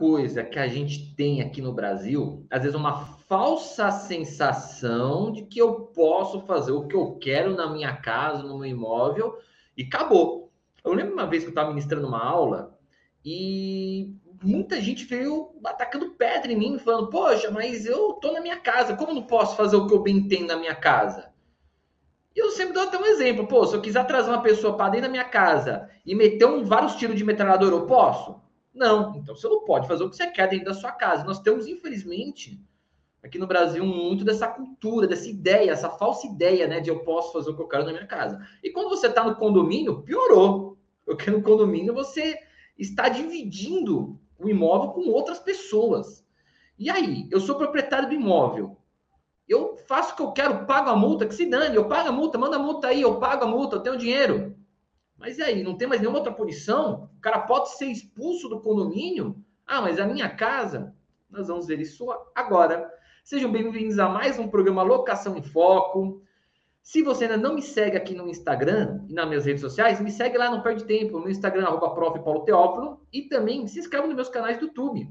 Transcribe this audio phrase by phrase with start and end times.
[0.00, 5.60] coisa que a gente tem aqui no Brasil, às vezes uma falsa sensação de que
[5.60, 9.36] eu posso fazer o que eu quero na minha casa, no meu imóvel,
[9.76, 10.50] e acabou.
[10.82, 12.78] Eu lembro uma vez que eu estava ministrando uma aula
[13.22, 18.58] e muita gente veio atacando pedra em mim, falando: Poxa, mas eu tô na minha
[18.58, 21.30] casa, como não posso fazer o que eu bem entendo na minha casa?
[22.34, 24.92] E eu sempre dou até um exemplo: Pô, se eu quiser trazer uma pessoa para
[24.92, 28.40] dentro da minha casa e meter um, vários tiros de metralhadora, eu posso?
[28.72, 29.16] Não.
[29.16, 31.24] Então você não pode fazer o que você quer dentro da sua casa.
[31.24, 32.60] Nós temos, infelizmente,
[33.22, 37.32] aqui no Brasil, muito dessa cultura, dessa ideia, essa falsa ideia, né, de eu posso
[37.32, 38.40] fazer o que eu quero na minha casa.
[38.62, 40.78] E quando você está no condomínio, piorou.
[41.04, 42.38] Porque no condomínio você
[42.78, 46.24] está dividindo o imóvel com outras pessoas.
[46.78, 48.76] E aí, eu sou proprietário do imóvel.
[49.46, 52.12] Eu faço o que eu quero, pago a multa, que se dane, eu pago a
[52.12, 54.56] multa, manda a multa aí, eu pago a multa, eu tenho dinheiro.
[55.20, 57.10] Mas e aí, não tem mais nenhuma outra punição?
[57.18, 59.36] O cara pode ser expulso do condomínio?
[59.66, 60.94] Ah, mas a minha casa?
[61.28, 62.90] Nós vamos ver isso agora.
[63.22, 66.22] Sejam bem-vindos a mais um programa Locação em Foco.
[66.82, 70.10] Se você ainda não me segue aqui no Instagram e nas minhas redes sociais, me
[70.10, 71.20] segue lá, não perde tempo.
[71.20, 72.18] No Instagram, arroba prof.
[72.20, 73.06] Paulo Teófilo.
[73.12, 75.06] E também se inscreva nos meus canais do YouTube.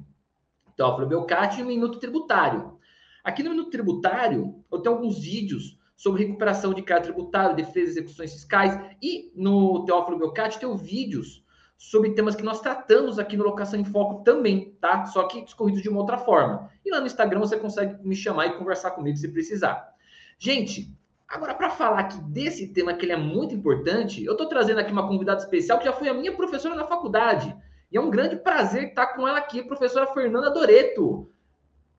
[0.76, 2.80] Teófilo Belcati e Minuto Tributário.
[3.24, 7.90] Aqui no Minuto Tributário, eu tenho alguns vídeos sobre recuperação de crédito tributário, defesa e
[7.90, 8.80] execuções fiscais.
[9.02, 11.44] E no Teófilo Belcati, tenho vídeos
[11.78, 15.06] sobre temas que nós tratamos aqui no Locação em Foco também, tá?
[15.08, 16.70] Só que discorridos de uma outra forma.
[16.86, 19.94] E lá no Instagram você consegue me chamar e conversar comigo se precisar.
[20.38, 24.80] Gente, Agora, para falar aqui desse tema que ele é muito importante, eu estou trazendo
[24.80, 27.56] aqui uma convidada especial que já foi a minha professora na faculdade.
[27.92, 31.30] E é um grande prazer estar com ela aqui, professora Fernanda Doreto.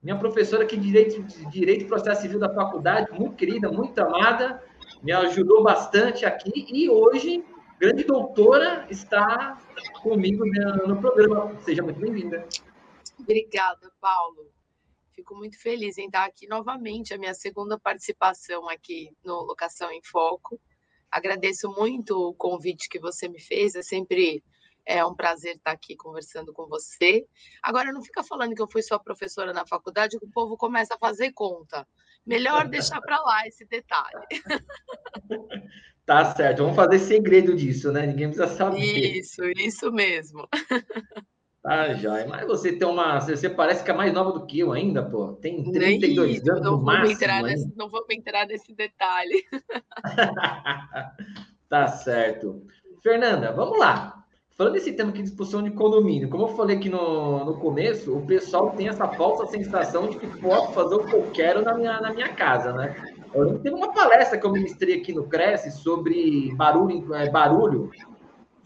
[0.03, 3.99] Minha professora aqui de Direito, de Direito e Processo Civil da faculdade, muito querida, muito
[3.99, 4.65] amada,
[5.03, 6.67] me ajudou bastante aqui.
[6.71, 7.45] E hoje,
[7.79, 9.61] grande doutora, está
[10.03, 10.43] comigo
[10.87, 11.55] no programa.
[11.61, 12.49] Seja muito bem-vinda.
[13.19, 14.51] Obrigada, Paulo.
[15.13, 20.01] Fico muito feliz em estar aqui novamente, a minha segunda participação aqui no Locação em
[20.03, 20.59] Foco.
[21.11, 24.43] Agradeço muito o convite que você me fez, é sempre
[24.91, 27.25] é um prazer estar aqui conversando com você.
[27.63, 30.95] Agora, não fica falando que eu fui sua professora na faculdade, que o povo começa
[30.95, 31.87] a fazer conta.
[32.27, 34.27] Melhor deixar para lá esse detalhe.
[36.07, 38.05] Tá certo, vamos fazer segredo disso, né?
[38.05, 38.81] Ninguém precisa saber.
[38.81, 40.49] Isso, isso mesmo.
[41.63, 42.27] Tá, joia.
[42.27, 43.21] Mas você tem uma.
[43.21, 45.35] Você parece que é mais nova do que eu ainda, pô.
[45.35, 47.13] Tem 32 Nem anos não no máximo.
[47.13, 49.45] Entrar nesse, não vou entrar nesse detalhe.
[51.69, 52.67] tá certo.
[53.03, 54.20] Fernanda, vamos lá.
[54.61, 58.27] Falando desse tema aqui discussão de condomínio, como eu falei aqui no, no começo, o
[58.27, 61.99] pessoal tem essa falsa sensação de que posso fazer o que eu quero na minha,
[61.99, 62.95] na minha casa, né?
[63.33, 67.91] Eu teve uma palestra que eu ministrei aqui no Cresce sobre barulho, é, barulho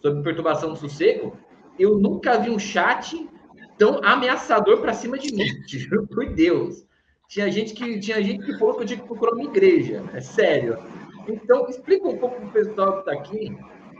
[0.01, 1.37] sobre perturbação do sossego
[1.79, 3.29] eu nunca vi um chat
[3.77, 6.85] tão ameaçador para cima de mim, juro por Deus.
[7.29, 10.19] Tinha gente que tinha gente que falou que eu tinha que procurar uma igreja, é
[10.19, 10.77] sério.
[11.25, 13.57] Então, explica um pouco para o pessoal que está aqui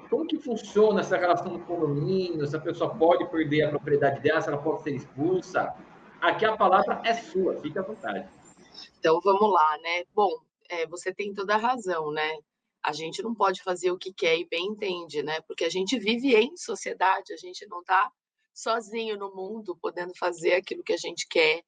[0.09, 4.41] como que funciona essa relação do condomínio, se a pessoa pode perder a propriedade dela,
[4.41, 5.73] se ela pode ser expulsa.
[6.21, 8.27] Aqui a palavra é sua, fique à vontade.
[8.99, 10.03] Então, vamos lá, né?
[10.13, 10.31] Bom,
[10.69, 12.37] é, você tem toda a razão, né?
[12.85, 15.41] a gente não pode fazer o que quer e bem entende, né?
[15.41, 18.11] Porque a gente vive em sociedade, a gente não está
[18.53, 21.63] sozinho no mundo podendo fazer aquilo que a gente quer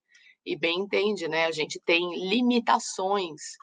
[0.45, 1.45] e bem entende, né?
[1.45, 3.57] A gente tem limitações.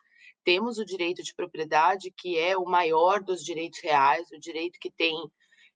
[0.45, 4.91] Temos o direito de propriedade, que é o maior dos direitos reais, o direito que
[4.91, 5.17] tem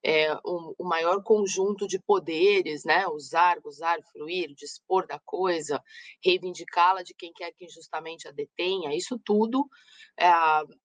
[0.02, 3.06] é, um, o maior conjunto de poderes, né?
[3.08, 5.82] Usar, gozar, fruir, dispor da coisa,
[6.24, 9.68] reivindicá-la de quem quer que injustamente a detenha, isso tudo
[10.16, 10.28] é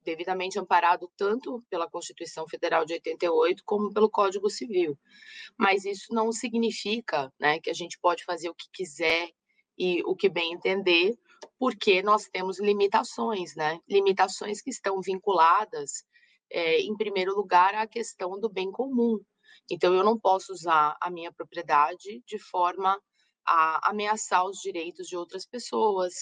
[0.04, 4.98] devidamente amparado tanto pela Constituição Federal de 88 como pelo Código Civil.
[5.58, 9.30] Mas isso não significa né, que a gente pode fazer o que quiser
[9.78, 11.18] e o que bem entender,
[11.58, 13.80] porque nós temos limitações, né?
[13.88, 16.04] Limitações que estão vinculadas
[16.51, 19.19] é, em primeiro lugar, a questão do bem comum.
[19.69, 23.00] Então, eu não posso usar a minha propriedade de forma
[23.45, 26.13] a ameaçar os direitos de outras pessoas.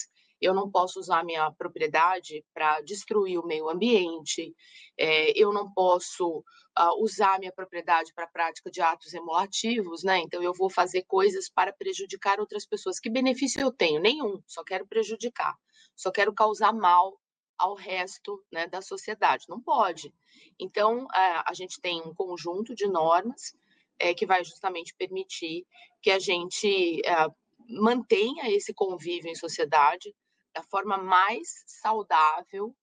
[0.42, 4.54] Eu não posso usar minha propriedade para destruir o meio ambiente.
[4.98, 6.38] É, eu não posso
[6.78, 10.18] uh, usar minha propriedade para a prática de atos emulativos, né?
[10.18, 12.98] Então, eu vou fazer coisas para prejudicar outras pessoas.
[12.98, 14.00] Que benefício eu tenho?
[14.00, 14.42] Nenhum.
[14.46, 15.54] Só quero prejudicar.
[15.94, 17.16] Só quero causar mal
[17.56, 19.44] ao resto né, da sociedade.
[19.48, 20.12] Não pode.
[20.58, 23.54] Então, a, gente tem um conjunto de normas
[23.98, 25.64] é, que vai justamente permitir
[26.00, 27.26] que a gente é,
[27.68, 30.12] mantenha esse convívio em sociedade
[30.54, 32.74] da forma mais saudável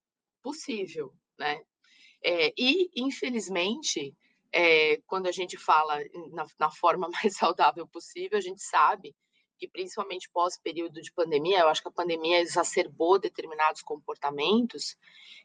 [0.41, 1.61] possível, né?
[2.23, 4.15] É, e, infelizmente,
[4.51, 5.97] é, quando a gente fala
[6.31, 9.15] na, na forma mais saudável possível, a gente sabe
[9.57, 14.95] que principalmente pós período de pandemia, eu acho que a pandemia exacerbou determinados comportamentos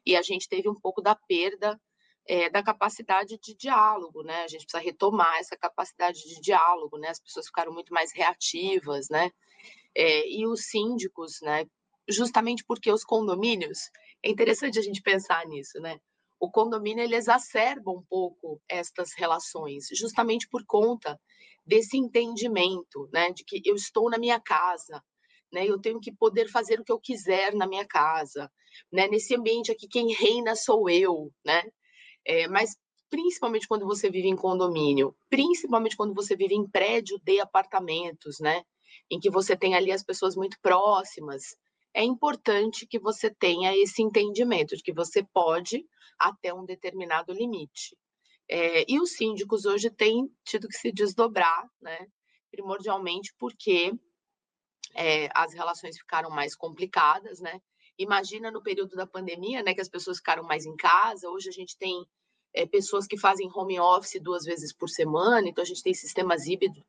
[0.06, 1.80] e a gente teve um pouco da perda
[2.26, 4.44] é, da capacidade de diálogo, né?
[4.44, 7.08] A gente precisa retomar essa capacidade de diálogo, né?
[7.08, 9.30] As pessoas ficaram muito mais reativas, né?
[9.96, 11.66] E os síndicos, né?
[12.08, 13.90] Justamente porque os condomínios,
[14.22, 15.98] é interessante a gente pensar nisso, né?
[16.38, 21.18] O condomínio ele exacerba um pouco estas relações, justamente por conta
[21.64, 23.30] desse entendimento, né?
[23.32, 25.02] De que eu estou na minha casa,
[25.52, 25.66] né?
[25.66, 28.50] Eu tenho que poder fazer o que eu quiser na minha casa,
[28.92, 29.08] né?
[29.08, 31.62] Nesse ambiente aqui quem reina sou eu, né?
[32.26, 32.76] É, mas
[33.10, 38.62] principalmente quando você vive em condomínio, principalmente quando você vive em prédio de apartamentos, né?
[39.10, 41.56] Em que você tem ali as pessoas muito próximas,
[41.94, 45.86] é importante que você tenha esse entendimento de que você pode
[46.18, 47.96] até um determinado limite.
[48.48, 52.06] É, e os síndicos hoje têm tido que se desdobrar, né?
[52.50, 53.92] Primordialmente porque
[54.94, 57.60] é, as relações ficaram mais complicadas, né?
[57.96, 61.30] Imagina no período da pandemia, né, que as pessoas ficaram mais em casa.
[61.30, 62.04] Hoje a gente tem
[62.52, 66.42] é, pessoas que fazem home office duas vezes por semana, então a gente tem sistemas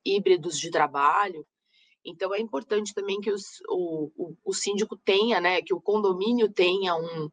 [0.03, 1.45] híbridos de trabalho.
[2.05, 6.51] Então é importante também que os, o, o, o síndico tenha, né, que o condomínio
[6.51, 7.29] tenha um,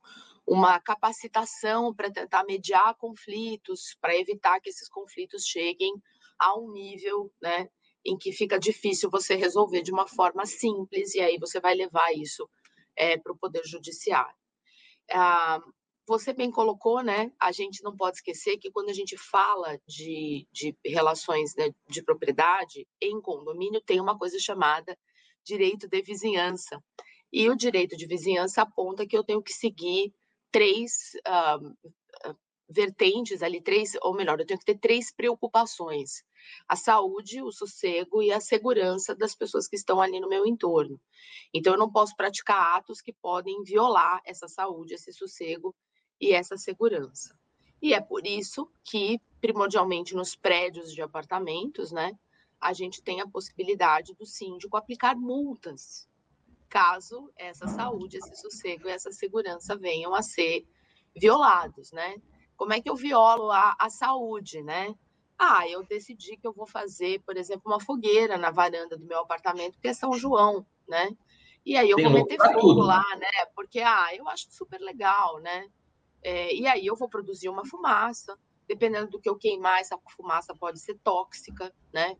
[0.47, 5.93] uma capacitação para tentar mediar conflitos, para evitar que esses conflitos cheguem
[6.39, 7.69] a um nível, né,
[8.05, 12.13] em que fica difícil você resolver de uma forma simples e aí você vai levar
[12.13, 12.49] isso
[12.97, 14.35] é, para o Poder Judiciário.
[15.11, 15.61] Ah,
[16.07, 17.33] você bem colocou, né?
[17.41, 22.03] A gente não pode esquecer que quando a gente fala de, de relações né, de
[22.03, 24.99] propriedade em condomínio, tem uma coisa chamada
[25.45, 26.83] direito de vizinhança.
[27.33, 30.13] E o direito de vizinhança aponta que eu tenho que seguir
[30.51, 32.35] três uh,
[32.69, 36.25] vertentes ali, três, ou melhor, eu tenho que ter três preocupações:
[36.69, 41.01] a saúde, o sossego e a segurança das pessoas que estão ali no meu entorno.
[41.55, 45.75] Então, eu não posso praticar atos que podem violar essa saúde, esse sossego
[46.23, 47.37] e essa segurança.
[47.83, 52.17] E é por isso que, primordialmente nos prédios de apartamentos, né,
[52.61, 56.09] a gente tem a possibilidade do síndico aplicar multas,
[56.69, 60.65] caso essa saúde, esse sossego e essa segurança venham a ser
[61.15, 62.23] violados, né?
[62.57, 64.95] Como é que eu violo a, a saúde, né?
[65.37, 69.19] Ah, eu decidi que eu vou fazer, por exemplo, uma fogueira na varanda do meu
[69.19, 71.11] apartamento, que é São João, né?
[71.67, 72.83] E aí eu Tem vou meter fogo tudo.
[72.83, 73.47] lá, né?
[73.57, 75.69] Porque, ah, eu acho super legal, né?
[76.23, 78.39] É, e aí eu vou produzir uma fumaça,
[78.69, 82.17] dependendo do que eu queimar, essa fumaça pode ser tóxica, né?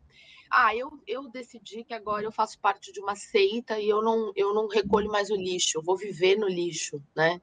[0.49, 4.31] Ah, eu, eu decidi que agora eu faço parte de uma seita e eu não,
[4.35, 7.41] eu não recolho mais o lixo, eu vou viver no lixo, né?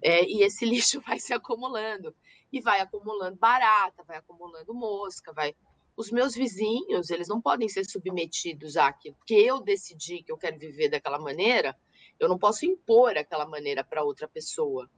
[0.00, 2.14] É, e esse lixo vai se acumulando
[2.52, 5.54] e vai acumulando barata, vai acumulando mosca, vai.
[5.96, 10.56] Os meus vizinhos, eles não podem ser submetidos àquilo, porque eu decidi que eu quero
[10.56, 11.76] viver daquela maneira,
[12.20, 14.88] eu não posso impor aquela maneira para outra pessoa.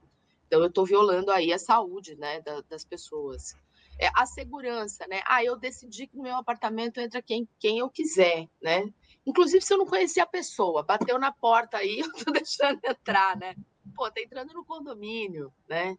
[0.51, 3.55] Então, eu estou violando aí a saúde né, da, das pessoas.
[3.97, 5.21] É, a segurança, né?
[5.25, 8.83] Ah, eu decidi que no meu apartamento entra quem, quem eu quiser, né?
[9.25, 13.37] Inclusive, se eu não conhecia a pessoa, bateu na porta aí, eu estou deixando entrar,
[13.37, 13.55] né?
[13.95, 15.97] Pô, tá entrando no condomínio, né?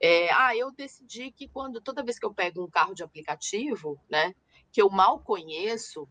[0.00, 4.00] É, ah, eu decidi que quando toda vez que eu pego um carro de aplicativo,
[4.10, 4.34] né,
[4.72, 6.08] que eu mal conheço,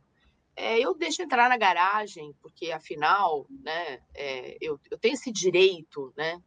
[0.55, 6.13] é, eu deixo entrar na garagem, porque afinal, né, é, eu, eu tenho esse direito,
[6.15, 6.39] né?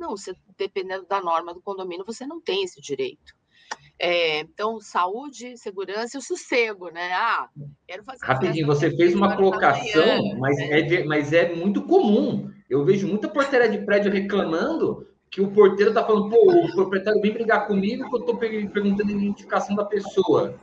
[0.00, 3.38] Não, você, dependendo da norma do condomínio, você não tem esse direito.
[3.98, 7.12] É, então, saúde, segurança e o sossego, né?
[7.12, 7.50] Ah,
[7.86, 8.24] quero fazer.
[8.24, 10.80] Rapidinho, você fez uma colocação, manhã, mas, né?
[10.80, 12.50] é, mas é muito comum.
[12.68, 17.20] Eu vejo muita porteira de prédio reclamando que o porteiro está falando, pô, o proprietário
[17.20, 20.58] vem brigar comigo que eu estou perguntando a identificação da pessoa.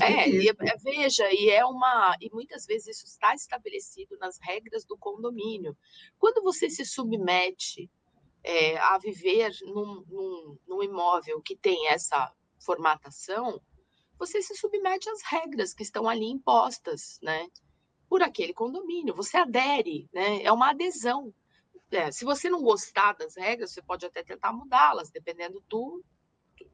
[0.00, 2.16] é, e, é, veja, e é uma.
[2.22, 5.76] E muitas vezes isso está estabelecido nas regras do condomínio.
[6.18, 7.90] Quando você se submete
[8.42, 13.60] é, a viver num, num, num imóvel que tem essa formatação,
[14.18, 17.48] você se submete às regras que estão ali impostas, né?
[18.08, 20.42] Por aquele condomínio, você adere, né?
[20.42, 21.32] É uma adesão.
[21.90, 26.04] É, se você não gostar das regras, você pode até tentar mudá-las, dependendo do,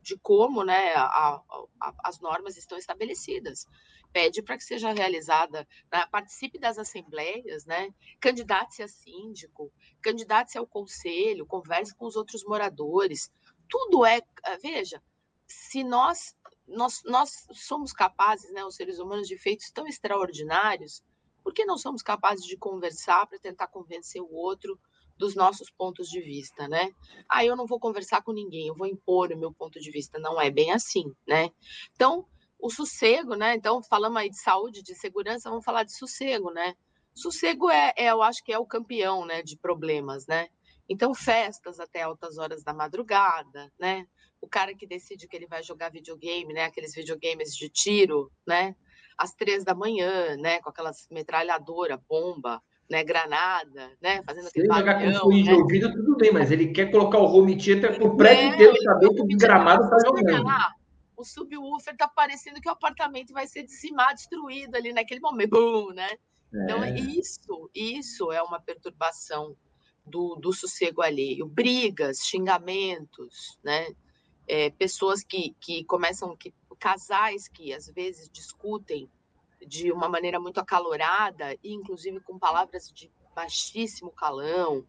[0.06, 1.42] de como né, a,
[1.80, 3.66] a, as normas estão estabelecidas
[4.12, 9.70] pede para que seja realizada, né, participe das assembleias, né, candidate-se a síndico,
[10.00, 13.30] candidate-se ao conselho, converse com os outros moradores.
[13.68, 15.02] Tudo é, eh, veja,
[15.46, 16.34] se nós
[16.68, 21.02] nós, nós somos capazes, né, os seres humanos, de feitos tão extraordinários,
[21.44, 24.78] por que não somos capazes de conversar para tentar convencer o outro
[25.16, 26.90] dos nossos pontos de vista, né?
[27.28, 30.18] Ah, eu não vou conversar com ninguém, eu vou impor o meu ponto de vista.
[30.18, 31.50] Não é bem assim, né?
[31.94, 32.26] Então,
[32.58, 33.54] o sossego, né?
[33.54, 36.74] Então, falamos aí de saúde, de segurança, vamos falar de sossego, né?
[37.14, 40.48] Sossego é, é eu acho que é o campeão, né, de problemas, né?
[40.88, 44.06] Então, festas até altas horas da madrugada, né?
[44.40, 46.64] O cara que decide que ele vai jogar videogame, né?
[46.64, 48.76] Aqueles videogames de tiro, né?
[49.18, 50.60] Às três da manhã, né?
[50.60, 55.52] Com aquelas metralhadora, bomba, né, granada, né, fazendo aquele Se jogar com fone né?
[55.52, 58.82] de ouvido, tudo bem, mas ele quer colocar o home theater pro prédio é, inteiro
[58.82, 60.46] saber que o gramado tá jogando.
[61.16, 65.92] O subwoofer tá parecendo que o apartamento vai ser dizimado, destruído ali naquele momento, Bum,
[65.94, 66.08] né?
[66.52, 66.90] Então, é.
[66.90, 69.56] Então, isso, isso é uma perturbação
[70.04, 71.46] do, do sossego alheio.
[71.46, 73.88] Brigas, xingamentos, né?
[74.46, 79.10] É, pessoas que, que começam, que, casais que às vezes discutem
[79.64, 84.86] de uma maneira muito acalorada, e inclusive com palavras de baixíssimo calão,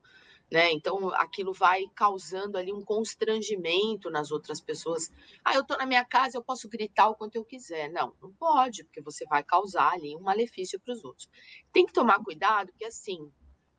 [0.51, 0.71] né?
[0.71, 5.11] Então aquilo vai causando ali um constrangimento nas outras pessoas.
[5.43, 7.91] Ah, eu estou na minha casa, eu posso gritar o quanto eu quiser.
[7.91, 11.29] Não, não pode, porque você vai causar ali um malefício para os outros.
[11.73, 13.29] Tem que tomar cuidado, porque assim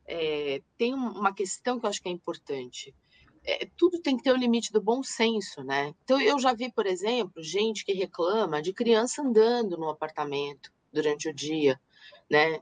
[0.07, 2.95] é, tem uma questão que eu acho que é importante.
[3.45, 5.95] É, tudo tem que ter o limite do bom senso, né?
[6.05, 11.29] Então eu já vi, por exemplo, gente que reclama de criança andando no apartamento durante
[11.29, 11.81] o dia,
[12.31, 12.61] né?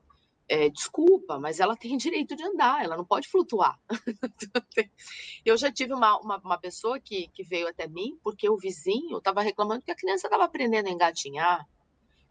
[0.49, 3.78] É, desculpa, mas ela tem direito de andar, ela não pode flutuar.
[5.45, 9.18] eu já tive uma, uma, uma, pessoa que, que veio até mim porque o vizinho
[9.18, 11.66] estava reclamando que a criança estava aprendendo a engatinhar.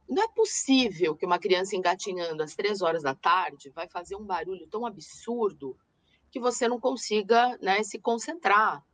[0.07, 4.23] Não é possível que uma criança engatinhando às três horas da tarde vai fazer um
[4.23, 5.77] barulho tão absurdo
[6.31, 8.85] que você não consiga né, se concentrar.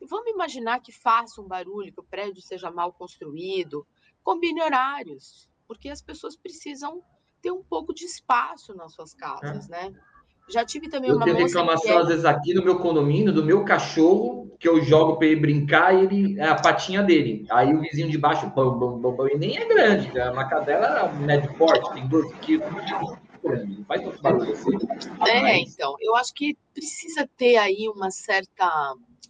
[0.00, 3.86] E vamos imaginar que faça um barulho, que o prédio seja mal construído,
[4.22, 7.02] combine horários porque as pessoas precisam
[7.42, 9.70] ter um pouco de espaço nas suas casas, é.
[9.70, 9.94] né?
[10.48, 11.96] Já tive também eu uma tenho reclamação, é...
[11.98, 15.94] às vezes, aqui no meu condomínio, do meu cachorro, que eu jogo para ele brincar
[15.94, 17.46] e ele, é a patinha dele.
[17.50, 18.98] Aí o vizinho de baixo, bam,
[19.30, 22.66] e nem é grande, é uma cadela médio porte, tem 12 quilos.
[23.44, 24.70] Não faz tanto barulho assim.
[25.26, 28.94] É, então, eu acho que precisa ter aí uma certa
[29.26, 29.27] é,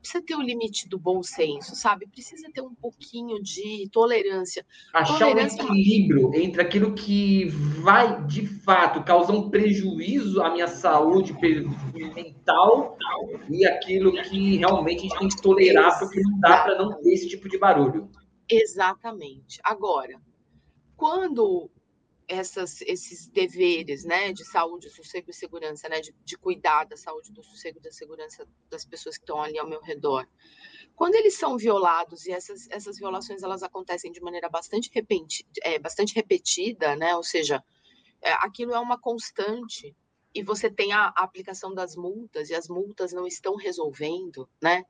[0.00, 2.06] precisa ter o limite do bom senso, sabe?
[2.08, 4.66] Precisa ter um pouquinho de tolerância.
[4.92, 5.62] Achar tolerância...
[5.62, 7.46] um equilíbrio entre aquilo que
[7.82, 11.32] vai, de fato, causar um prejuízo à minha saúde
[12.14, 12.96] mental
[13.48, 17.12] e aquilo que realmente a gente tem que tolerar, porque não dá para não ter
[17.12, 18.10] esse tipo de barulho.
[18.48, 19.60] Exatamente.
[19.62, 20.20] Agora,
[20.96, 21.70] quando
[22.28, 27.32] essas, esses deveres né, de saúde, sossego e segurança, né, de, de cuidar da saúde,
[27.32, 30.26] do sossego e da segurança das pessoas que estão ali ao meu redor.
[30.94, 35.78] Quando eles são violados, e essas, essas violações elas acontecem de maneira bastante, repenti, é,
[35.78, 37.62] bastante repetida, né, ou seja,
[38.20, 39.94] é, aquilo é uma constante,
[40.34, 44.84] e você tem a, a aplicação das multas, e as multas não estão resolvendo, né?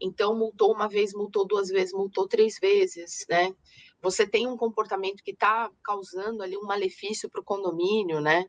[0.00, 3.52] Então, multou uma vez, multou duas vezes, multou três vezes, né?
[4.00, 8.46] Você tem um comportamento que está causando ali um malefício para o condomínio, né?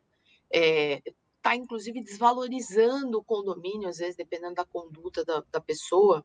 [0.50, 6.24] Está, é, inclusive, desvalorizando o condomínio, às vezes, dependendo da conduta da, da, pessoa,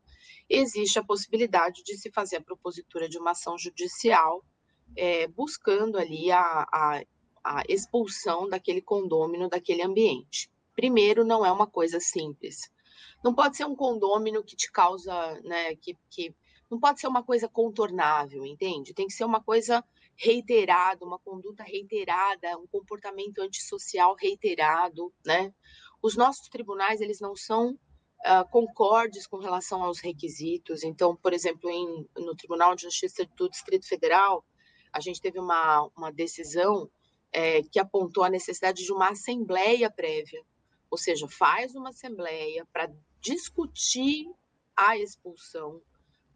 [0.49, 4.43] existe a possibilidade de se fazer a propositura de uma ação judicial,
[4.95, 7.03] é, buscando ali a, a,
[7.43, 10.49] a expulsão daquele condômino, daquele ambiente.
[10.75, 12.69] Primeiro, não é uma coisa simples.
[13.23, 16.35] Não pode ser um condômino que te causa, né, que, que
[16.69, 18.93] não pode ser uma coisa contornável, entende?
[18.93, 19.83] Tem que ser uma coisa
[20.15, 25.53] reiterada, uma conduta reiterada, um comportamento antissocial reiterado, né?
[26.01, 30.83] Os nossos tribunais, eles não são uh, concordes com relação aos requisitos.
[30.83, 34.45] Então, por exemplo, em, no Tribunal de Justiça do Distrito Federal,
[34.91, 36.89] a gente teve uma, uma decisão
[37.31, 40.41] é, que apontou a necessidade de uma assembleia prévia,
[40.89, 44.25] ou seja, faz uma assembleia para discutir
[44.75, 45.81] a expulsão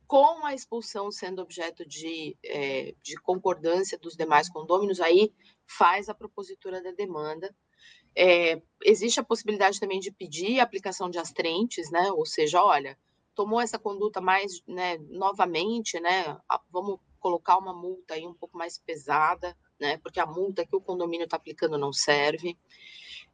[0.10, 5.32] com a expulsão sendo objeto de, é, de concordância dos demais condôminos, aí
[5.68, 7.56] faz a propositura da demanda.
[8.16, 12.12] É, existe a possibilidade também de pedir a aplicação de astrentes, né?
[12.12, 12.98] Ou seja, olha,
[13.36, 16.36] tomou essa conduta mais, né, novamente, né?
[16.72, 20.00] Vamos colocar uma multa aí um pouco mais pesada, né?
[20.00, 22.58] Porque a multa que o condomínio está aplicando não serve.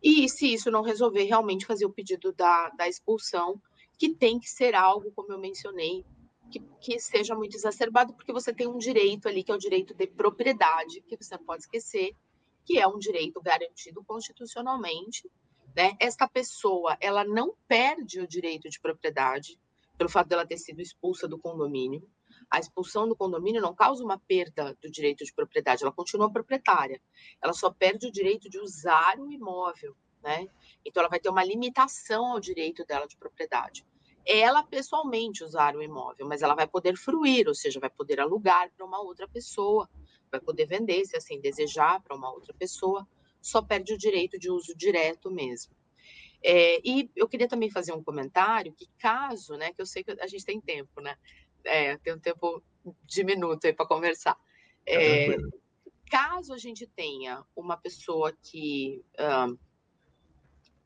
[0.03, 3.61] E se isso não resolver, realmente fazer o pedido da, da expulsão,
[3.97, 6.03] que tem que ser algo, como eu mencionei,
[6.51, 9.93] que, que seja muito exacerbado, porque você tem um direito ali, que é o direito
[9.93, 12.15] de propriedade, que você não pode esquecer,
[12.63, 15.29] que é um direito garantido constitucionalmente.
[15.75, 15.95] Né?
[15.99, 19.59] Esta pessoa, ela não perde o direito de propriedade
[19.97, 22.07] pelo fato dela ter sido expulsa do condomínio.
[22.49, 27.01] A expulsão do condomínio não causa uma perda do direito de propriedade, ela continua proprietária.
[27.41, 30.47] Ela só perde o direito de usar o imóvel, né?
[30.83, 33.85] Então ela vai ter uma limitação ao direito dela de propriedade.
[34.25, 38.71] Ela pessoalmente usar o imóvel, mas ela vai poder fruir, ou seja, vai poder alugar
[38.75, 39.87] para uma outra pessoa,
[40.31, 43.07] vai poder vender, se assim desejar, para uma outra pessoa,
[43.39, 45.75] só perde o direito de uso direto mesmo.
[46.43, 50.11] É, e eu queria também fazer um comentário que caso, né, que eu sei que
[50.11, 51.15] a gente tem tempo, né,
[51.63, 52.61] é, tem um tempo
[53.03, 54.37] de minuto aí para conversar.
[54.85, 55.35] É,
[56.09, 59.03] caso a gente tenha uma pessoa que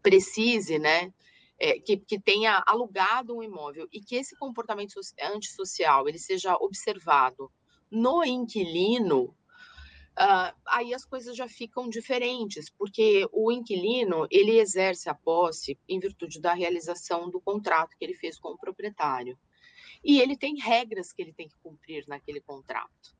[0.02, 1.14] precise, né,
[1.60, 7.52] é, que, que tenha alugado um imóvel e que esse comportamento antissocial ele seja observado
[7.92, 9.36] no inquilino,
[10.20, 15.98] Uh, aí as coisas já ficam diferentes, porque o inquilino ele exerce a posse em
[15.98, 19.40] virtude da realização do contrato que ele fez com o proprietário.
[20.04, 23.16] E ele tem regras que ele tem que cumprir naquele contrato.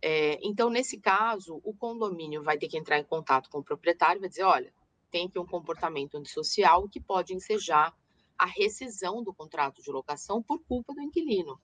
[0.00, 4.18] É, então, nesse caso, o condomínio vai ter que entrar em contato com o proprietário
[4.18, 4.72] e vai dizer: olha,
[5.10, 7.94] tem aqui um comportamento antissocial que pode ensejar
[8.38, 11.60] a rescisão do contrato de locação por culpa do inquilino,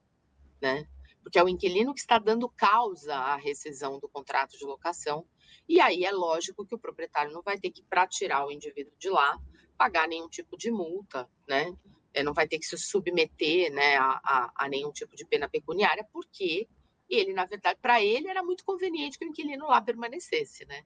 [0.60, 0.86] né?
[1.22, 5.24] porque é o inquilino que está dando causa à rescisão do contrato de locação.
[5.68, 8.92] E aí é lógico que o proprietário não vai ter que, para tirar o indivíduo
[8.98, 9.38] de lá,
[9.78, 11.74] pagar nenhum tipo de multa, né?
[12.12, 15.48] É, não vai ter que se submeter né, a, a, a nenhum tipo de pena
[15.48, 16.68] pecuniária, porque
[17.08, 20.84] ele, na verdade, para ele era muito conveniente que o inquilino lá permanecesse, né?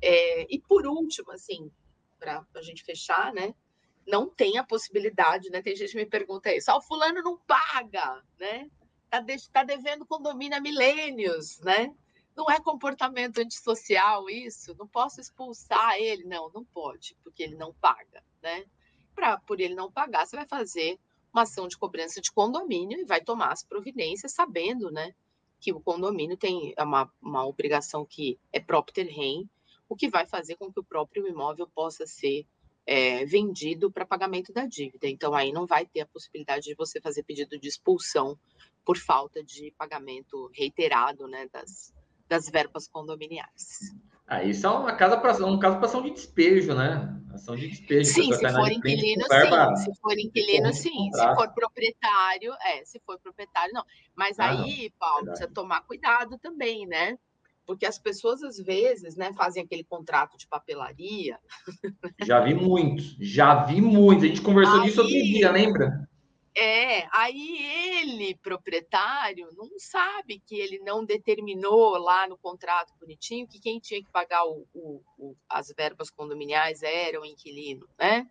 [0.00, 1.70] É, e por último, assim,
[2.24, 3.54] para a gente fechar, né?
[4.06, 5.62] Não tem a possibilidade, né?
[5.62, 8.70] Tem gente que me pergunta isso, ah, o fulano não paga, né?
[9.10, 11.94] está tá devendo condomínio há milênios, né?
[12.36, 14.74] Não é comportamento antissocial isso?
[14.76, 16.24] Não posso expulsar ele?
[16.24, 18.64] Não, não pode, porque ele não paga, né?
[19.14, 20.98] Pra, por ele não pagar, você vai fazer
[21.32, 25.14] uma ação de cobrança de condomínio e vai tomar as providências sabendo, né?
[25.60, 29.48] Que o condomínio tem uma, uma obrigação que é próprio rem,
[29.94, 32.44] o que vai fazer com que o próprio imóvel possa ser
[32.84, 35.08] é, vendido para pagamento da dívida.
[35.08, 38.36] Então, aí não vai ter a possibilidade de você fazer pedido de expulsão
[38.84, 41.94] por falta de pagamento reiterado né, das,
[42.28, 43.94] das verbas condominiais.
[44.26, 47.16] Ah, isso é uma casa pra, um caso para ação de despejo, né?
[47.32, 48.10] Ação de despejo.
[48.10, 49.76] Sim, se for inquilino, sim.
[49.76, 51.12] Se for inquilino, sim.
[51.12, 52.84] Se for proprietário, é.
[52.84, 53.84] Se for proprietário, não.
[54.14, 54.98] Mas ah, aí, não.
[54.98, 55.38] Paulo, Verdade.
[55.38, 57.18] precisa tomar cuidado também, né?
[57.66, 61.38] Porque as pessoas, às vezes, né, fazem aquele contrato de papelaria.
[62.26, 64.24] Já vi muitos, já vi muitos.
[64.24, 66.08] A gente conversou aí, disso outro dia, lembra?
[66.56, 73.58] É, aí ele, proprietário, não sabe que ele não determinou lá no contrato bonitinho que
[73.58, 78.30] quem tinha que pagar o, o, o, as verbas condominiais era o inquilino, né?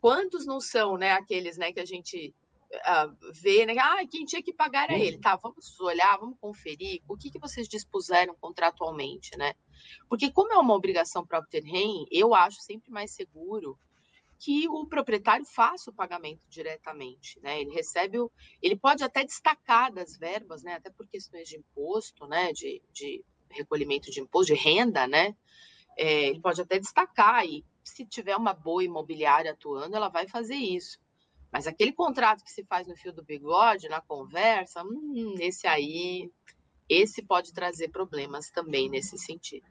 [0.00, 2.34] Quantos não são, né, aqueles, né, que a gente
[2.76, 7.02] uh, vê, né, ah, quem tinha que pagar era ele, tá, vamos olhar, vamos conferir,
[7.08, 9.54] o que, que vocês dispuseram contratualmente, né?
[10.08, 13.78] Porque como é uma obrigação para obter REM, eu acho sempre mais seguro
[14.38, 17.60] que o proprietário faça o pagamento diretamente, né?
[17.60, 20.74] Ele recebe o, ele pode até destacar das verbas, né?
[20.74, 22.52] Até por questões de imposto, né?
[22.52, 25.34] De, de recolhimento de imposto, de renda, né?
[25.96, 30.56] É, ele pode até destacar e se tiver uma boa imobiliária atuando, ela vai fazer
[30.56, 30.98] isso.
[31.54, 36.28] Mas aquele contrato que se faz no fio do bigode, na conversa, hum, esse aí,
[36.88, 39.64] esse pode trazer problemas também nesse sentido.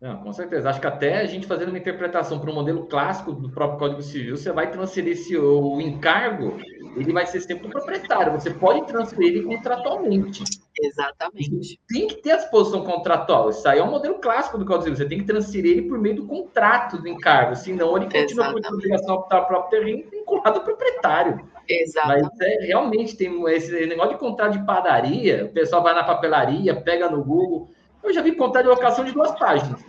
[0.00, 0.70] Não, com certeza.
[0.70, 4.02] Acho que até a gente fazendo uma interpretação para o modelo clássico do próprio Código
[4.02, 6.56] Civil, você vai transferir esse, o encargo,
[6.96, 8.32] ele vai ser sempre o proprietário.
[8.32, 10.44] Você pode transferir ele contratualmente.
[10.80, 11.78] Exatamente.
[11.88, 13.50] Tem que ter a disposição contratual.
[13.50, 14.96] Isso aí é um modelo clássico do Código Civil.
[14.96, 18.62] Você tem que transferir ele por meio do contrato do encargo, senão ele continua Exatamente.
[18.62, 21.40] com a obrigação optar o próprio terreno vinculado ao proprietário.
[21.68, 22.28] Exatamente.
[22.38, 26.74] Mas é, realmente tem esse negócio de contrato de padaria, o pessoal vai na papelaria,
[26.74, 27.70] pega no Google.
[28.02, 29.80] Eu já vi contrato de locação de duas páginas.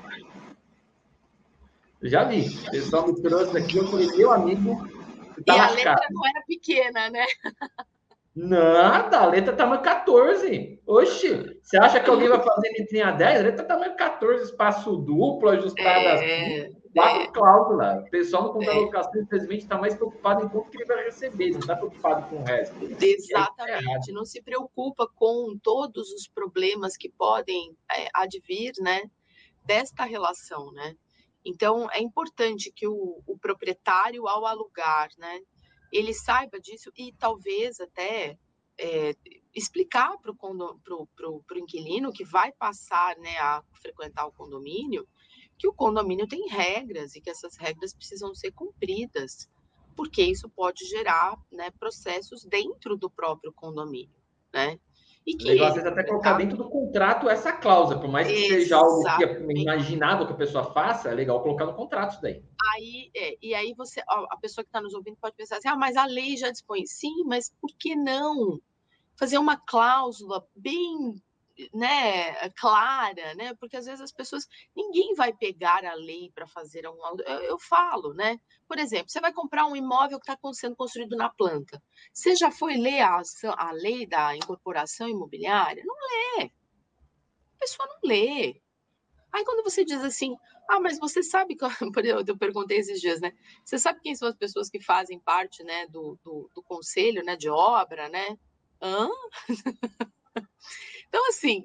[2.02, 2.48] Já vi.
[2.68, 4.88] O pessoal me trouxe aqui, eu falei, meu amigo.
[5.46, 7.26] Tá e a letra não era pequena, né?
[8.36, 10.82] Nada, a letra tamanho 14.
[10.88, 13.40] Oxi, você acha que alguém vai fazer letrinha 10?
[13.40, 16.84] A letra tamanho 14, espaço duplo, ajustada é, assim.
[16.94, 17.28] Quatro é.
[17.28, 18.08] cláusulas.
[18.08, 18.82] O pessoal no contrato é.
[18.82, 22.38] locação, infelizmente, está mais preocupado em quanto que ele vai receber, não está preocupado com
[22.38, 22.76] o resto.
[23.00, 29.04] Exatamente, não se preocupa com todos os problemas que podem é, advir, né,
[29.66, 30.96] desta relação, né?
[31.46, 35.42] Então, é importante que o, o proprietário, ao alugar, né,
[35.92, 38.38] ele saiba disso e talvez até
[38.78, 39.16] é,
[39.54, 45.08] explicar para o inquilino que vai passar né, a frequentar o condomínio
[45.58, 49.50] que o condomínio tem regras e que essas regras precisam ser cumpridas,
[49.96, 54.16] porque isso pode gerar né, processos dentro do próprio condomínio,
[54.52, 54.80] né?
[55.26, 58.34] E que Legal, às vezes até colocar dentro do contrato essa cláusula, por mais que
[58.34, 58.64] Exatamente.
[58.64, 62.22] seja algo que é imaginado que a pessoa faça, é legal colocar no contrato isso
[62.22, 62.44] daí.
[62.76, 65.70] Aí, é, e aí você, ó, a pessoa que está nos ouvindo pode pensar assim,
[65.70, 66.86] ah, mas a lei já dispõe.
[66.86, 68.60] Sim, mas por que não
[69.18, 71.16] fazer uma cláusula bem
[71.74, 73.54] né, clara, né?
[73.56, 76.98] Porque às vezes as pessoas, ninguém vai pegar a lei para fazer um.
[77.26, 78.40] Eu, eu, falo, né?
[78.68, 81.82] Por exemplo, você vai comprar um imóvel que está sendo construído na planta.
[82.14, 83.22] Você já foi ler a,
[83.58, 85.84] a lei da incorporação imobiliária?
[85.86, 86.46] Não lê.
[86.46, 88.62] A pessoa não lê.
[89.32, 90.36] Aí quando você diz assim,
[90.70, 91.66] ah, mas você sabe que
[92.28, 93.32] eu perguntei esses dias, né?
[93.66, 97.36] Você sabe quem são as pessoas que fazem parte, né, do, do, do conselho, né,
[97.36, 98.38] de obra, né?
[98.82, 99.10] Hã?
[101.14, 101.64] Então, assim,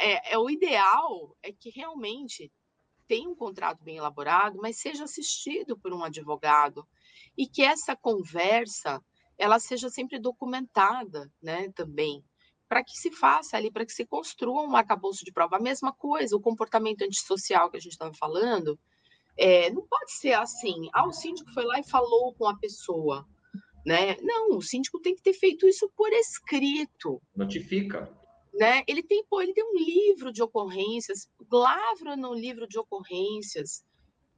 [0.00, 2.50] é, é, o ideal é que realmente
[3.06, 6.84] tenha um contrato bem elaborado, mas seja assistido por um advogado
[7.36, 9.00] e que essa conversa
[9.38, 12.24] ela seja sempre documentada, né, também,
[12.68, 15.58] para que se faça ali, para que se construa um arcabouço de prova.
[15.58, 18.76] A mesma coisa, o comportamento antissocial que a gente estava falando,
[19.36, 23.24] é, não pode ser assim, ah, o síndico foi lá e falou com a pessoa,
[23.86, 24.16] né?
[24.20, 27.22] Não, o síndico tem que ter feito isso por escrito.
[27.36, 28.17] Notifica
[28.54, 28.82] né?
[28.86, 33.84] Ele tem, pô, ele tem um livro de ocorrências, lavra no livro de ocorrências,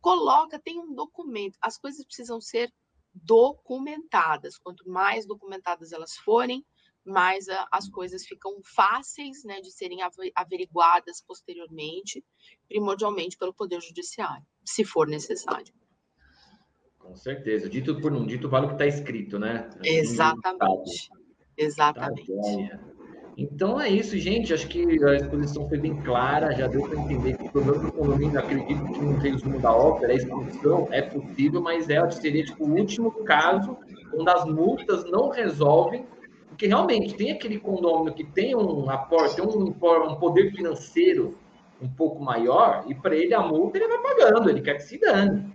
[0.01, 1.59] coloca, tem um documento.
[1.61, 2.73] As coisas precisam ser
[3.12, 4.57] documentadas.
[4.59, 6.64] Quanto mais documentadas elas forem,
[7.05, 9.99] mais a, as coisas ficam fáceis, né, de serem
[10.35, 12.25] averiguadas posteriormente,
[12.68, 15.73] primordialmente pelo poder judiciário, se for necessário.
[16.99, 17.68] Com certeza.
[17.68, 19.70] Dito por não dito, vale o que está escrito, né?
[19.83, 21.09] Exatamente.
[21.57, 22.31] Exatamente.
[22.68, 23.00] Tá
[23.42, 24.53] então é isso, gente.
[24.53, 27.92] Acho que a exposição foi bem clara, já deu para entender que o problema do
[27.92, 32.64] condomínio, acredito que um resumo da ópera, a expulsão é possível, mas é, seria tipo,
[32.64, 33.79] o último caso
[34.14, 36.05] onde as multas não resolvem,
[36.48, 41.38] porque realmente tem aquele condomínio que tem um aporte, tem um, um poder financeiro
[41.81, 44.98] um pouco maior, e para ele a multa ele vai pagando, ele quer que se
[44.98, 45.50] dane.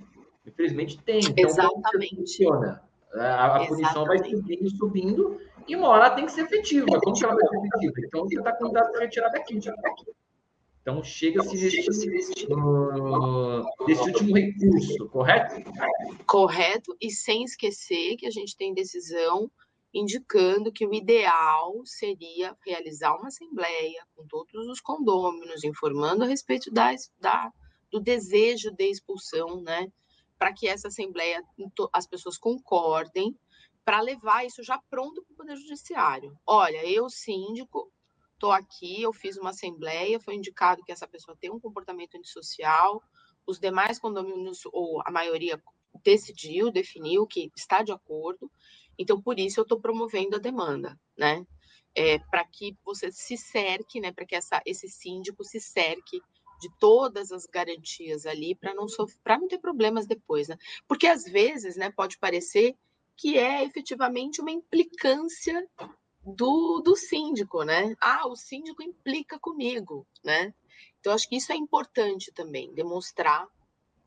[0.45, 1.19] Infelizmente tem.
[1.19, 2.15] Então, Exatamente.
[2.15, 2.81] funciona?
[3.13, 5.37] A, a punição vai subindo, subindo,
[5.67, 6.86] e uma hora tem que ser efetiva.
[6.99, 8.08] Como que ela vai ser efetiva?
[8.08, 9.60] Então você está com dados para retirar daqui.
[10.82, 12.47] Então chega-se nesse,
[13.88, 15.56] nesse último recurso, correto?
[16.28, 19.49] Correto, e sem esquecer que a gente tem decisão
[19.91, 26.69] indicando que o ideal seria realizar uma assembleia com todos os condôminos, informando a respeito
[26.69, 27.51] da, da
[27.89, 29.88] do desejo de expulsão, né?
[30.38, 31.41] Para que essa assembleia
[31.93, 33.36] as pessoas concordem
[33.85, 36.35] para levar isso já pronto para o Poder Judiciário.
[36.45, 37.91] Olha, eu, síndico,
[38.33, 43.01] estou aqui, eu fiz uma assembleia, foi indicado que essa pessoa tem um comportamento antissocial,
[43.45, 45.61] os demais condomínios, ou a maioria,
[46.03, 48.51] decidiu, definiu que está de acordo,
[48.97, 51.45] então por isso eu estou promovendo a demanda, né?
[51.97, 54.11] É, para que você se cerque, né?
[54.11, 56.19] Para que essa, esse síndico se cerque
[56.59, 58.87] de todas as garantias ali para não
[59.23, 60.57] para não ter problemas depois, né?
[60.87, 62.75] Porque às vezes, né, pode parecer
[63.17, 65.67] que é efetivamente uma implicância
[66.25, 67.95] do, do síndico, né?
[68.01, 70.54] Ah, o síndico implica comigo, né?
[70.99, 73.47] Então, acho que isso é importante também, demonstrar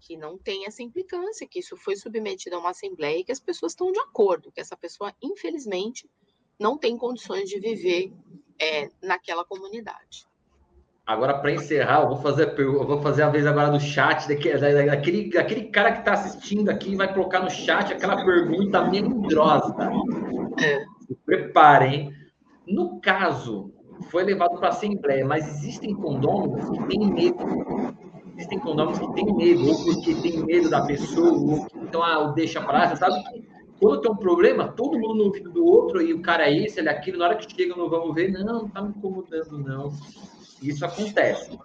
[0.01, 3.41] que não tem essa implicância, que isso foi submetido a uma assembleia e que as
[3.41, 6.09] pessoas estão de acordo, que essa pessoa, infelizmente,
[6.59, 8.13] não tem condições de viver
[8.61, 10.27] é, naquela comunidade.
[11.09, 14.59] Agora, para encerrar, eu vou fazer, eu vou fazer a vez agora do chat, daquele,
[14.59, 19.75] daquele, daquele cara que está assistindo aqui, vai colocar no chat aquela pergunta melindrosa.
[20.63, 20.85] É.
[21.07, 22.13] Se preparem.
[22.67, 23.73] No caso,
[24.11, 27.39] foi levado para a Assembleia, mas existem condôminos que têm medo.
[28.37, 32.61] Existem condôminos que têm medo, ou porque tem medo da pessoa, ou então ah, deixa
[32.61, 32.89] para lá.
[32.91, 33.49] Você sabe que
[33.81, 36.79] quando tem um problema, todo mundo no ouvido do outro, e o cara é esse,
[36.79, 39.59] ele é aquilo, na hora que chega no vamos ver, não, não tá me incomodando,
[39.59, 39.91] não
[40.63, 41.59] isso acontece.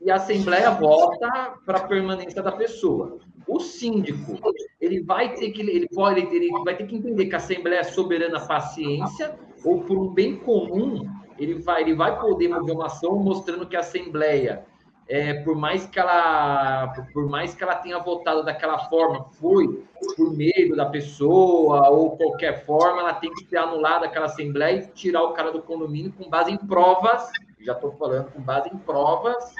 [0.00, 3.18] E a Assembleia vota para a permanência da pessoa.
[3.46, 4.38] O síndico,
[4.80, 7.84] ele vai ter que ele pode ele vai ter que entender que a Assembleia é
[7.84, 11.08] soberana paciência ou por um bem comum,
[11.38, 14.64] ele vai ele vai poder mover uma ação mostrando que a Assembleia
[15.08, 19.84] é, por mais que ela por mais que ela tenha votado daquela forma, foi
[20.16, 24.86] por medo da pessoa ou qualquer forma, ela tem que ser anulada aquela assembleia e
[24.88, 27.30] tirar o cara do condomínio com base em provas
[27.66, 29.52] já estou falando com base em provas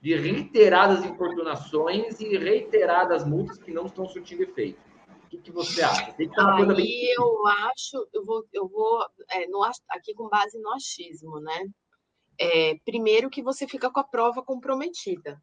[0.00, 4.80] de reiteradas importunações e reiteradas multas que não estão surtindo efeito.
[5.32, 6.12] O que, você acha?
[6.12, 7.12] Tem que bem...
[7.18, 11.66] eu acho, eu vou, eu vou é, no, aqui com base no achismo, né?
[12.38, 15.42] É, primeiro que você fica com a prova comprometida.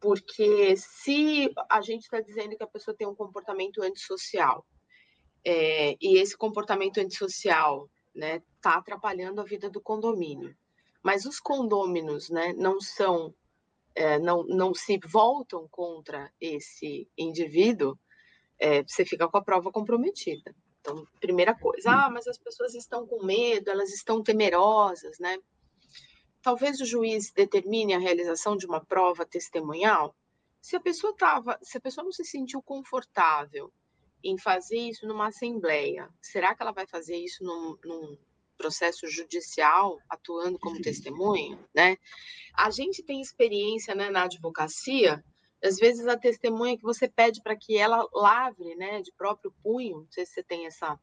[0.00, 4.64] Porque se a gente está dizendo que a pessoa tem um comportamento antissocial,
[5.44, 10.54] é, e esse comportamento antissocial né, está atrapalhando a vida do condomínio.
[11.02, 13.34] Mas os condôminos né, não são,
[13.94, 17.98] é, não, não se voltam contra esse indivíduo,
[18.58, 20.54] é, você fica com a prova comprometida.
[20.80, 25.38] Então, primeira coisa, ah, mas as pessoas estão com medo, elas estão temerosas, né?
[26.42, 30.14] Talvez o juiz determine a realização de uma prova testemunhal
[30.60, 33.72] se a pessoa tava, se a pessoa não se sentiu confortável
[34.22, 38.18] em fazer isso numa assembleia, será que ela vai fazer isso num, num
[38.56, 41.96] processo judicial, atuando como testemunha, né?
[42.52, 45.24] A gente tem experiência né, na advocacia,
[45.62, 50.00] às vezes a testemunha que você pede para que ela lavre, né, de próprio punho,
[50.00, 50.98] não sei se você tem essa,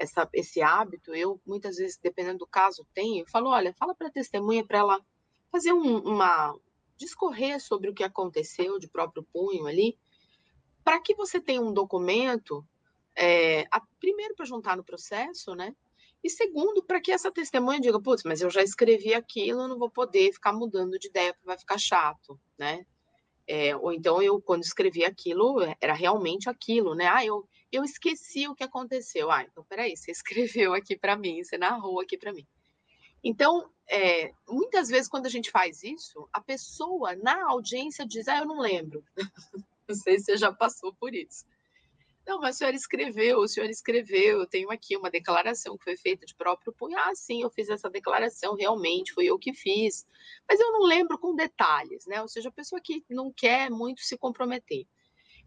[0.00, 4.08] essa, esse hábito, eu muitas vezes, dependendo do caso, tenho, eu falo, olha, fala para
[4.08, 5.00] a testemunha para ela
[5.52, 6.58] fazer um, uma,
[6.96, 9.98] discorrer sobre o que aconteceu de próprio punho ali,
[10.82, 12.66] para que você tenha um documento,
[13.14, 15.76] é, a, primeiro para juntar no processo, né?
[16.24, 19.78] E segundo, para que essa testemunha diga, putz, mas eu já escrevi aquilo, eu não
[19.78, 22.86] vou poder ficar mudando de ideia, porque vai ficar chato, né?
[23.46, 27.06] É, ou então eu, quando escrevi aquilo, era realmente aquilo, né?
[27.06, 29.30] Ah, eu, eu esqueci o que aconteceu.
[29.30, 32.46] Ah, então peraí, você escreveu aqui para mim, você narrou aqui para mim.
[33.22, 38.38] Então, é, muitas vezes, quando a gente faz isso, a pessoa na audiência diz: Ah,
[38.38, 39.04] eu não lembro.
[39.88, 41.44] não sei se você já passou por isso.
[42.26, 45.96] Não, mas o senhor escreveu, o senhor escreveu, eu tenho aqui uma declaração que foi
[45.96, 46.96] feita de próprio punho.
[46.96, 50.06] Ah, sim, eu fiz essa declaração, realmente, foi eu que fiz.
[50.48, 52.22] Mas eu não lembro com detalhes, né?
[52.22, 54.86] Ou seja, a pessoa que não quer muito se comprometer.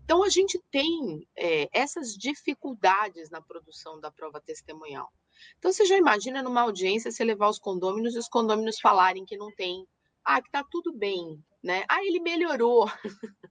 [0.03, 5.11] Então, a gente tem é, essas dificuldades na produção da prova testemunhal.
[5.57, 9.37] Então, você já imagina numa audiência você levar os condôminos e os condôminos falarem que
[9.37, 9.87] não tem,
[10.23, 11.85] ah, que tá tudo bem, né?
[11.89, 12.85] Ah, ele melhorou.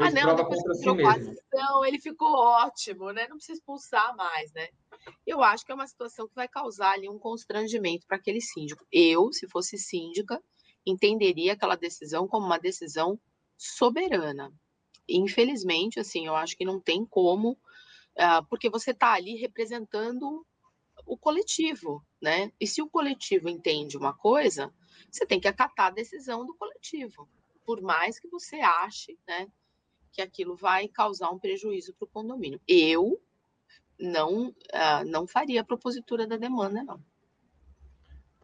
[0.00, 3.28] ah, não, depois que trocou a ação, ele ficou ótimo, né?
[3.28, 4.68] Não precisa expulsar mais, né?
[5.26, 8.86] Eu acho que é uma situação que vai causar ali um constrangimento para aquele síndico.
[8.90, 10.42] Eu, se fosse síndica,
[10.86, 13.18] entenderia aquela decisão como uma decisão
[13.56, 14.52] soberana.
[15.08, 20.46] Infelizmente, assim, eu acho que não tem como, uh, porque você está ali representando
[21.06, 22.52] o coletivo, né?
[22.60, 24.72] E se o coletivo entende uma coisa,
[25.10, 27.28] você tem que acatar a decisão do coletivo,
[27.64, 29.48] por mais que você ache, né,
[30.12, 32.60] que aquilo vai causar um prejuízo para o condomínio.
[32.66, 33.20] Eu
[33.98, 37.04] não uh, não faria a propositura da demanda, não.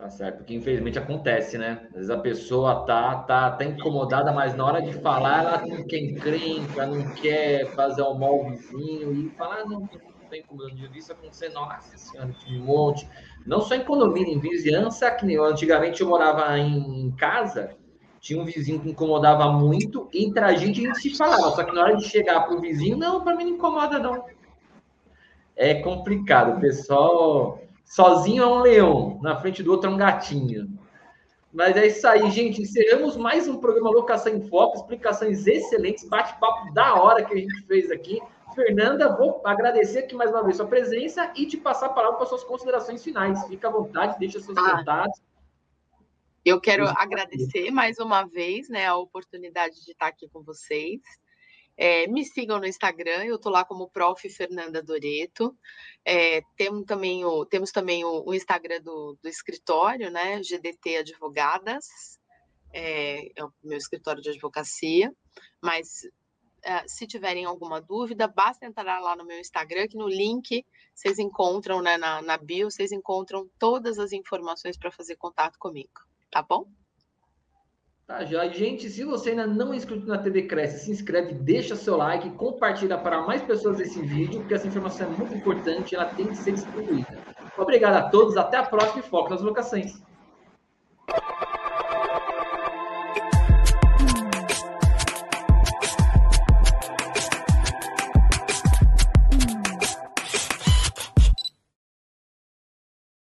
[0.00, 1.82] Tá certo, porque infelizmente acontece, né?
[1.88, 5.86] Às vezes a pessoa tá, tá, tá incomodada, mas na hora de falar ela não
[5.86, 9.86] quer encrenca, não quer fazer o mal vizinho e falar, ah, não,
[10.30, 13.06] tem como eu digo isso acontecer, nossa senhora, que monte.
[13.44, 17.76] Não só em condomínio, em vizinhança, que nem eu, antigamente eu morava em casa,
[18.20, 21.74] tinha um vizinho que incomodava muito, entre a gente a gente se falava, só que
[21.74, 24.24] na hora de chegar para o vizinho, não, para mim não incomoda não.
[25.54, 27.60] É complicado, o pessoal
[27.90, 30.78] sozinho é um leão, na frente do outro é um gatinho.
[31.52, 32.62] Mas é isso aí, gente.
[32.62, 37.62] Encerramos mais um programa Locação em Foco, explicações excelentes, bate-papo da hora que a gente
[37.66, 38.20] fez aqui.
[38.54, 42.26] Fernanda, vou agradecer aqui mais uma vez sua presença e te passar a palavra para
[42.26, 43.44] suas considerações finais.
[43.48, 45.20] Fica à vontade, deixa seus ah, contatos.
[46.44, 51.00] Eu quero agradecer mais uma vez né, a oportunidade de estar aqui com vocês.
[51.82, 54.28] É, me sigam no Instagram, eu estou lá como Prof.
[54.28, 55.56] Fernanda Doreto.
[56.04, 60.42] É, temos também o, temos também o, o Instagram do, do, escritório, né?
[60.42, 61.86] GDT Advogadas,
[62.70, 65.10] é, é o meu escritório de advocacia.
[65.62, 66.06] Mas
[66.60, 70.62] Uh, se tiverem alguma dúvida, basta entrar lá no meu Instagram, que no link
[70.94, 76.02] vocês encontram, né, na, na bio, vocês encontram todas as informações para fazer contato comigo,
[76.30, 76.70] tá bom?
[78.10, 78.48] Tá, já.
[78.48, 82.28] Gente, se você ainda não é inscrito na TV Cresce, se inscreve, deixa seu like,
[82.30, 86.26] compartilha para mais pessoas esse vídeo, porque essa informação é muito importante e ela tem
[86.26, 87.06] que ser distribuída.
[87.56, 90.02] Obrigado a todos, até a próxima e foco nas locações.